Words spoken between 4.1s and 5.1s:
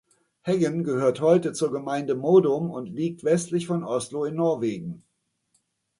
in Norwegen.